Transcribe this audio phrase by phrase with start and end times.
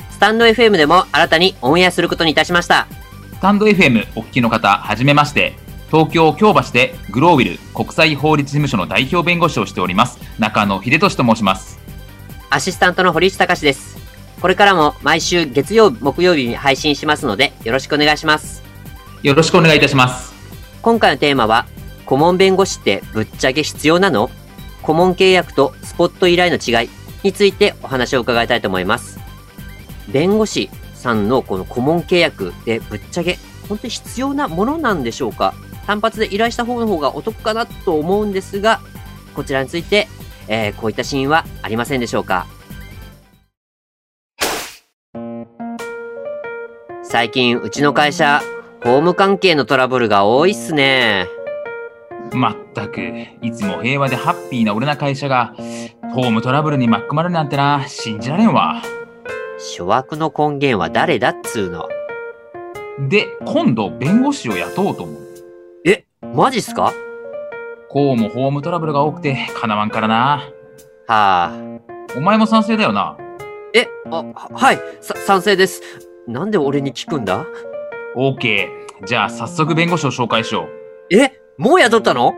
[0.21, 2.85] タンド FM でも新たにオンエアすることにいたしました。
[3.33, 5.53] スタンド FM お聞きの方はじめまして
[5.87, 11.79] 東京京橋でグローウィル国際法律事務所の代表弁護士をしております中野秀俊と申します。
[12.51, 13.97] アシスタントの堀内隆です。
[14.39, 18.61] これからも毎週月曜木曜日に配信しますのでよろしくお願いします。
[19.23, 20.35] よろしくお願いいたします。
[20.83, 21.65] 今回のテーマは
[22.05, 24.29] 顧問弁護士ってぶっちゃけ必要なの？
[24.83, 26.89] 顧問契約とスポット依頼の違い
[27.23, 29.19] についてお話を伺いたいと思います。
[30.09, 35.53] 弁護士さんのこの顧問契約でぶっちゃけ本当に必要なものなんでしょうか？
[35.87, 38.79] 単発で依頼した方の方がお得かなと思うんですが、
[39.35, 40.07] こちらについて、
[40.47, 42.45] えー、こういったシーンはありませんでしょうか？
[47.03, 48.41] 最近うちの会社、
[48.83, 51.27] 法務関係のトラブルが多いっすね。
[52.31, 53.01] まったく、
[53.41, 55.53] いつも平和でハッピーな俺な会社が、
[56.13, 58.81] ホームトラブルに巻き込まれるなんてな、信じられんわ。
[59.63, 61.87] 諸悪の根源は誰だっつうの？
[63.09, 65.17] で、今度弁護士を雇おうと思う。
[65.85, 66.91] え、マジっすか？
[67.87, 70.49] こうもホームトラブルが多くて、かなわんからな。
[71.07, 71.53] はあ。
[72.17, 73.15] お前も賛成だよな。
[73.75, 75.83] え、あ、はい、さ、賛成です。
[76.27, 77.45] なんで俺に聞くんだ
[78.17, 78.67] ?OK。
[79.05, 80.67] じゃあ早速弁護士を紹介しよ
[81.11, 81.15] う。
[81.15, 82.33] えもう雇ったの？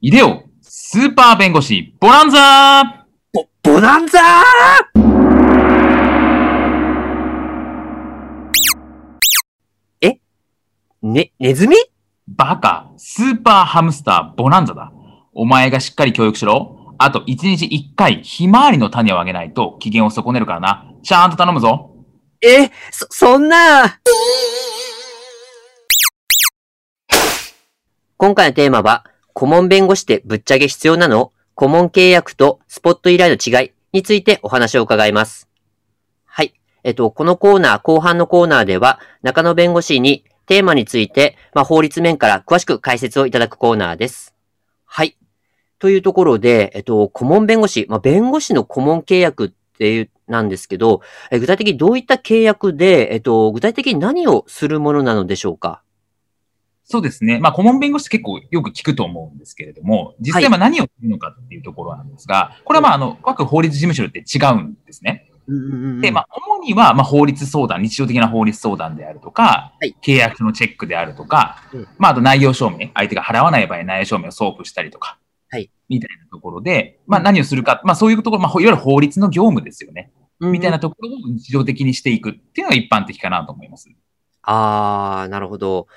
[0.00, 4.22] いでよスーパー弁護士、ボランザーボ、ボランザー
[10.00, 10.20] え
[11.12, 11.76] ね、ネズミ？
[12.26, 14.92] バカ、スーパーハムスター、ボナンザだ。
[15.32, 16.94] お前がしっかり教育しろ。
[16.98, 20.92] あと1日1回、ひまわりの種をあげないと機嫌を損ねるからな。
[21.02, 21.94] ちゃんと頼むぞ。
[22.42, 24.00] え、そ、そんな
[28.16, 31.32] 今回のテーマは、顧問弁護士ってぶっちゃけ必要なの？
[31.54, 35.48] 顧問契約とスポット依頼の違いについてお話を伺います。
[36.26, 36.52] はい。
[36.84, 44.34] えっと、このコーナー、後半のコーナーでは、中野弁護士にテーマについて、まあ、法律面から詳しく解説をいただくコーナーです。
[44.84, 45.16] はい。
[45.78, 55.82] というところで、えっと、顧問弁護士、まあ、弁護士の顧問契約っていう、なんですけど、え具体的にどういった契約で、えっと、具体的に何をするものなのでしょうか？
[56.84, 57.38] そうですね。
[57.38, 65.27] まあ、顧問弁護士結構よく聞くと思うんですけれども、実際は何をするのかっていうところなんですが、はい、これはまあ、あの、各法律事務所って違うんですね。
[66.00, 75.18] で、まあ、主には、まあ、法律相談、日常的な法律相談であるとか、はい、契約書のチェックであるとか、うん、まあ、あと内容証明、相手が払わない場合、内容証明を送付したりとか、
[75.50, 80.12] はい、みたいなところで、まあ、何をするか、まあ、そういうところ、まあ、いわゆる法律の業務ですよね。
[80.40, 83.88] みたいなところを日常的にしていくっていうのが一般的かなと思います。
[84.42, 85.88] ああ、なるほど。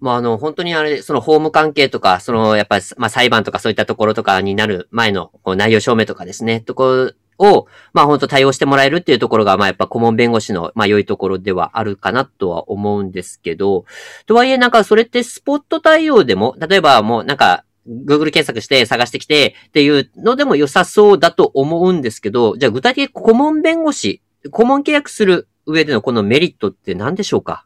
[0.00, 13.86] まあ、あの、本当にあれ、その法務関係とか、その、やっぱり、まあ、裁判とかそういったところとかになる前の、こう、内容証明とかですね、ところを、まあ、本当対応してもらえるっていうところが、まあ、やっぱ顧問弁護士の、まあ、良いところではあるかなとは思うんですけど、
[14.26, 27.64] とはいえ、なんか、それってスポット対応でも、例えばもう、なんか、Google 検索して探してきてっていうのでも良さそうだと思うんですけど、じゃあ具体的に顧問弁護士、顧問契約する上でのこのメリットって何でしょうか？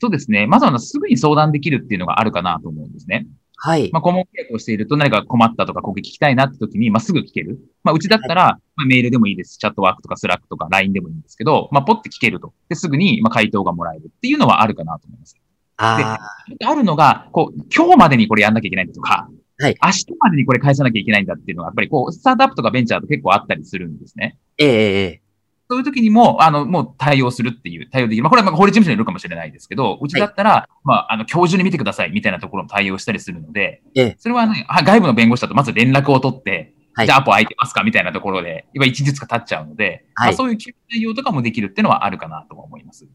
[0.00, 0.46] そうですね。
[0.46, 3.26] まずはすぐに相談できるっていうのがあるかなと思うんですね。
[3.56, 3.90] はい。
[3.92, 7.58] まあ、顧問契約をしていると何か困ったとか、ここ聞きたいなって時に、まあ、すぐ聞ける。
[7.82, 9.58] まあ、うちだったら、はい、まあ、メールでもいいです。
[9.58, 12.52] Chatwork とか Slack とか LINE でもいいんですけど、まあ、ポッて聞けると。
[12.68, 15.36] で、すぐに、まあ、回答がもらえるっていうのはあるかなと思います。
[15.78, 16.18] あ
[16.58, 19.28] で、あるのが、こう、今日までにこれやんなきゃいけないんだとか、
[19.58, 19.76] はい。
[19.82, 24.38] 明日までにこれ返さなきゃいけないんだっていうのが、やっぱりこう、スタートアップとかベンチャーと結構あったりするんですね。
[24.58, 25.22] えええ
[25.68, 28.22] そういう時にも、あの、もう対応するっていう、対応できる。
[28.22, 40.58] まあ、これは法律事務所にいるかもしれないですけど、うちだったら、はい、まあ、あの、今日中に見てくださいみたいなところも対応したりするので、ええ、それはね、外部の弁護士だとまず連絡を取って、はい、じゃあアポ空いてますかみたいなところで、今一日か経っちゃうので、はい、まあ、そういう
[40.90, 43.06] 対応とかもできるっていうのはあるかなと思います。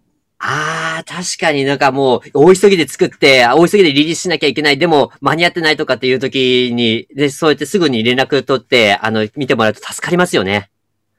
[0.43, 4.79] ああ、確かになんかもう、大急ぎで作って、大急ぎでリリースしなきゃいけない。
[4.79, 10.71] でも、間に合ってないとかっていう時に、で、そうやってすぐに連絡取って、あの、見てもらうと助かりますよね。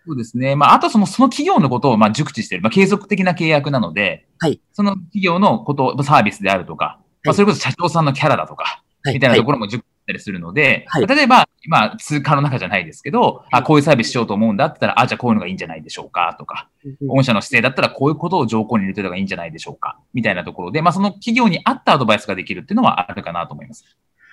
[0.07, 0.57] そうですね。
[0.57, 2.63] まあ、あとその、その企業のことを、まあ、熟知している。
[2.63, 4.61] まあ、継続的な契約なので、はい。
[4.73, 16.69] その企業のこと、サービスであるとか、はい、まあ、それこそ社長さんのキャラだとか、はい、みたいなところも熟知したりするので、はい、例えば、まあ、通貨の中じゃないですけど、あ、こういうサービスしようと思うんだったら、あ、じゃあこういうのがいいんじゃないでしょうか、とか、
[17.07, 23.85] 御社の姿勢だったらこういうことを条項に入れてた方がいいんじゃないでしょうか、みたいなところで、まあ、その企業に合ったアドバイスができるっていうのはあるかなと思います。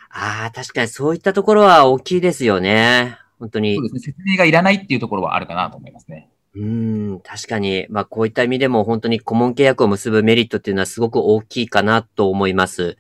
[0.10, 3.18] ああ、確かにそういったところは大きいですよね。
[3.40, 3.76] 本当に。
[3.76, 4.00] そうですね。
[4.02, 6.30] 説明がいらないっていうところはあるかなと思いますね。
[6.56, 7.86] うん、確かに。
[7.90, 12.98] まあ、こういった意味でも本当に顧問契約を結ぶメリットっていうのはすごく大きいかなと思います。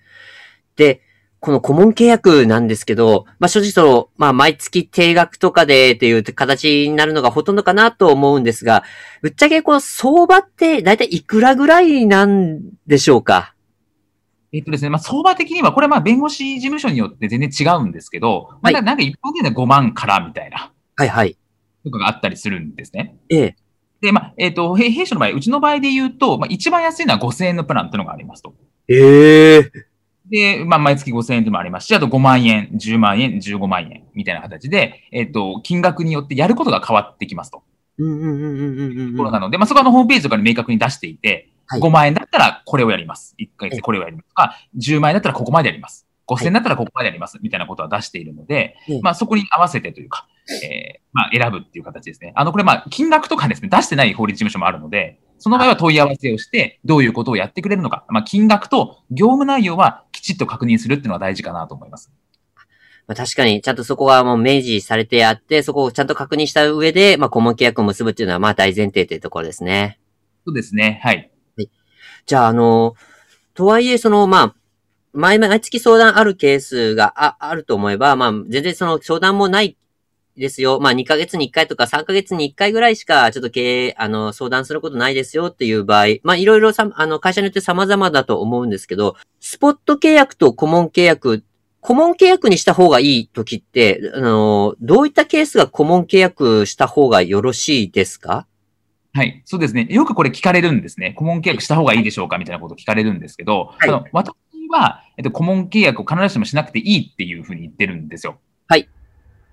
[0.75, 1.01] で、
[1.41, 8.83] この顧問契約なんですけど、まあ、正直その、まあ、毎月定額とかでっていう形になるのがほとんどかなと思うんですが、
[9.21, 13.55] ぶっちゃけこの相場って大体いくらぐらいなんでしょうか？
[14.51, 20.71] えっとですね、まあ、相場的には、これはまあ、弁護士事務所によって全然違うんですけど、まあ、なんか一般的には5万からみたいな。
[20.95, 21.37] はいはい。
[21.83, 23.15] とかがあったりするんですね。
[23.29, 23.55] ええ。
[24.01, 28.53] で、まあ、えっ、ー、と、弊社の場合、うちの場合で言うと、まあ、一番安いのは5000円のプランっていうのがありますと。
[28.87, 29.71] ええー。
[30.29, 37.63] で、まあ、毎月5000円でもありますし、あと5万円、10万円、15万円みたいな形で、えっ、ー、と、金額によってやることが変わってきますと。
[37.97, 39.11] うんうんうんうんうん。
[39.11, 43.35] ところなので、まあ、そこのホームページとかに明確に出していて、はい、5万円だったらこれをやります。
[43.39, 44.33] 1ヶ月これをやります。
[44.33, 46.07] か、10万円だったらここまでやります。
[46.27, 47.39] 5000円だったらここまでやります。
[47.41, 50.27] みたいなことは出しているので、はい、まあ、そこに合わせてというか、
[50.63, 52.33] えー、まあ、選ぶっていう形ですね。
[52.35, 62.11] あの、これまあ、金額とかですね、出してない法律事務所もあるので、その場合は問い合わせをして、どういうことをやってくれるのか、まあ、金額と業務内容はきちっと確認するっていうのは大事かなと思います。
[63.07, 69.99] まあ、確かに、ちゃんとそこはもう明示されてあって、そこをちゃんと確認した上で、まあ、顧問契約を結ぶっていうのは、まあ、大前提というところですね。
[70.45, 70.99] そうですね。
[71.03, 71.31] はい。
[72.29, 72.93] じゃあ、あの、
[73.55, 74.55] とはいえ、その、まあ、
[75.13, 79.77] 毎毎月相談あるケースがああると思えば、まあ、全然その相談もない
[80.37, 80.79] ですよ。
[80.79, 91.43] まあ、2ヶ月に1回とか3ヶ月に1回ぐらいしか、ちょっと経営、あの、相談することないですよっていう場合、まあ、いろいろさ、あの、会社によって様々だと思うんですけど、スポット契約と顧問契約、
[91.81, 98.45] 顧問契約にした方がいい時って、あの、どういったケースが顧問契約した方がよろしいですか？
[99.19, 99.41] はい。
[99.43, 99.85] そうですね。
[99.89, 101.11] よくこれ聞かれるんですね。
[101.11, 104.33] 顧問契約した方がいいでしょうかみたいなこと聞かれるんですけど、はい、あの私
[104.71, 108.39] は、えっと、顧問契約を必ずしもしなくていいっていうふうに言ってるんですよ。
[108.69, 108.87] はい。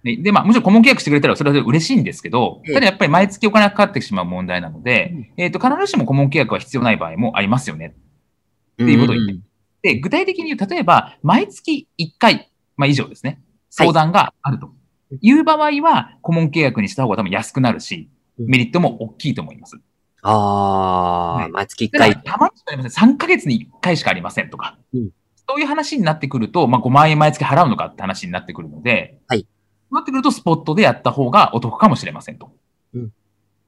[0.04, 7.96] で、まあ、もちろん顧問契約してくれたらそれは嬉しいんですけど、ただやっぱり毎月お金がかかってしまう問題なので、えっ、と、必ずしも顧問契約は必要ない場合もありますよね。
[8.74, 9.94] っていうことを言って。
[9.94, 13.40] で、具体的に言う、例えば、毎月1回、まあ、以上ですね、
[13.70, 14.70] 相談があると
[15.20, 19.76] いう場合は、顧問契約にした方が多分安くなるし、メリットも大きいと思います。
[20.22, 22.22] ああ、はい、毎月1回。
[22.22, 23.10] たまにしかありません。
[23.10, 24.78] 3ヶ月に1回しかありませんとか。
[24.92, 25.10] うん、
[25.48, 29.46] そういう話になってくると、まあ、5万円毎月払うのかって話になってくるので、はい。
[29.90, 32.50] なってくると、スポットでやった方がお得かもしれませんと。
[32.94, 33.10] うん。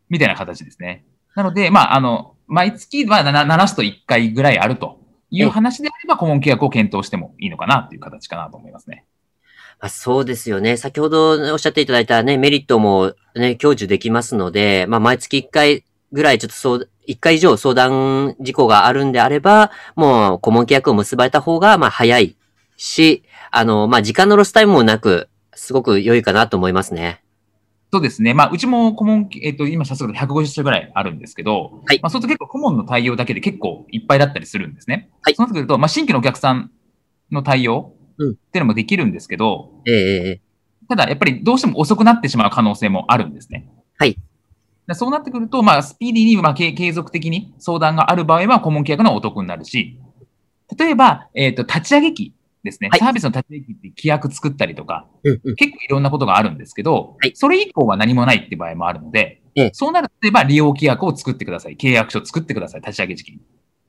[0.09, 1.05] みたいな形ですね。
[1.37, 5.00] なので、まあ、あの、毎月は 7, 7すと1回ぐらいあると
[5.31, 9.05] いう話であれば、顧問契約を検討してもいいのかなという形かなと思いますね。
[9.80, 10.76] あそうですよね。
[10.76, 22.36] 先ほどおっしゃっていただいたね、メリットもね、享受できますので、まあ、毎月1回ぐらいちょっとそう、1回以上相談事項があるんであれば、もう顧問契約を結ばれた方が、まあ、早い
[22.76, 27.22] し、あの、まあ、時間のロスタイムもなく、すごく良いかなと思いますね。
[27.92, 28.34] そうですね。
[28.34, 32.00] まあ、うちも顧問、えっ、ー、と、今、早速150社ぐらいあるんですけど、はい。
[32.02, 35.08] まあ、そうすると結構顧問の対応だけで結構いっぱいだったりするんですね。
[35.22, 35.34] はい。
[35.34, 36.70] そうなってくると、まあ、新規のお客さん
[37.30, 40.41] の対応っていうのもできるんですけど、うん、ええ
[40.88, 43.69] ただ、やっぱりどうしても遅くなってしまう可能性もあるんですね。
[43.99, 44.17] はい。
[44.94, 50.00] そうなってくると、まあ、スピーディーに、まあ、継続的に相談がある場合は、顧問契約のお得になるし、
[50.78, 59.42] 例えば、えっ、ー、と、立ち上げ期ですね、はい、サービスの立ち上げ期って規約作ったりとか、うんうん、結構いろんなことがあるんですけど、はい、それ以降は何もないって場合もあるので、
[59.73, 61.76] そうなると、例えば利用規約を作ってください。
[61.76, 62.81] 契約書を作ってください。
[62.81, 63.40] 立ち上げ時期に。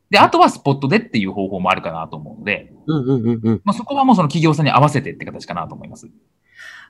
[0.09, 6.07] で、あとはスポットでっていう方法もあるかなと思うので、うんうんうんうん、まあ、そこはもうその企業さんに合わせてって形かなと思います。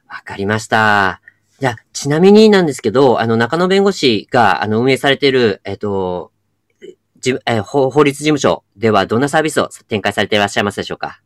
[0.07, 1.21] わかりました。
[1.59, 6.31] じゃあ、ちなみになんですけど、あの、中野弁護士が、あの、運営されている、えっ、と、
[7.19, 11.21] じえー、法律事務所ではどんなサービスを展開されていらっしゃいますでしょうか？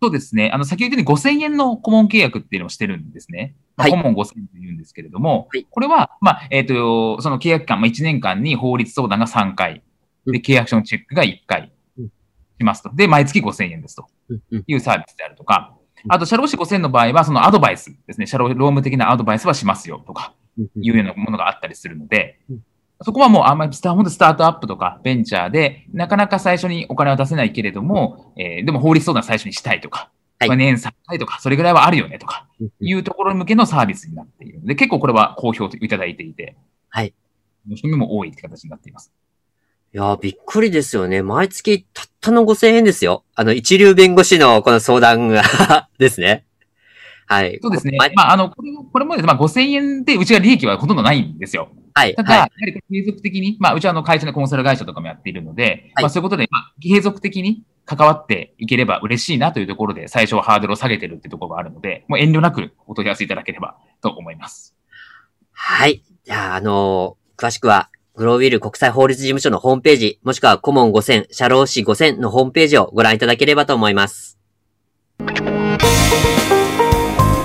[0.00, 0.50] そうですね。
[0.52, 3.54] あの、先ほど言ったように5000円の顧問契約っていうのをしてるんですね。
[3.76, 9.82] まあ、顧問5000円と言うんですけれども、はい、これは、まあ、えっ、ー、と、その契約期間、まあ、1年間に法律相談が3回、
[10.26, 11.72] で、契約書のチェックが1回
[12.58, 12.90] しますと。
[12.94, 14.06] で、毎月5000円ですと。
[14.66, 15.74] いうサービスであるとか、
[16.08, 20.34] あと、社労士5000の場合は、そのアドバイスですね、社労、労務的なアドバイスはしますよとか、
[20.76, 22.40] いうようなものがあったりするので、
[23.02, 32.48] そこはもうあんまりスター、スタートアップとかベンチャーで、なかなか最初にお金は出せないけれども、えー、でも法律相談最初にしたいとか、はい、年3回とか、それぐらいはあるよねとか、
[32.80, 36.56] いうところ向けのサービスになっているので、結構これは好評いただいていて、
[36.88, 37.12] はい。
[37.68, 39.12] 申し込みも多いって形になっています。
[39.94, 41.22] いやびっくりですよね。
[41.22, 43.24] 毎月たったの5000円ですよ。
[43.34, 46.44] あの、一流弁護士のこの相談が ですね。
[47.26, 47.58] はい。
[47.62, 47.96] そうですね。
[48.14, 51.70] まあ、あの、これこれもですね、まあ、5000円でうちは利益はほとんどないんですよ。
[51.94, 52.14] はい。
[52.14, 64.76] ただ、やはり継続的に、まあ、うちはあの会社のコンサル会社とかもやっているので、はい、まあ、そういうことで、まあ、継続的に関わっていければ嬉しいなというところで、最初はハードルを下げてるってところがあるので、もう遠慮なくお問い合わせいただければと思います。
[65.52, 66.02] はい。
[66.24, 74.38] じゃあ、あのー、詳しくは、グローウィル国際法律事務所のホームページ、もしくはコモン5000、社労士5000のホームページをご覧いただければと思います。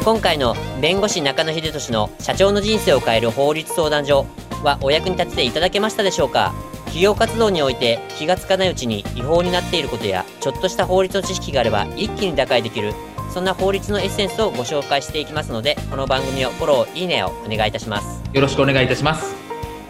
[0.05, 4.25] 今回の弁護士中野秀俊の社長の人生を変える法律相談所
[4.63, 6.53] はお役に立てていただけましたでしょうか？
[6.85, 12.93] 企業活動において気がつかないうちに違法になっていることやちょっとした法律の知識があれば一気に打開できる
[13.33, 18.21] そんな法律のエッセンスをご紹介していきますのでこの番組をフォローいいねをお願いいたします。
[18.33, 19.40] よろしくお願いいたします。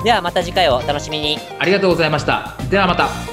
[0.04, 1.38] ではまた次回をお楽しみに。
[1.60, 2.56] ありがとうございました。
[2.70, 3.31] ではまた。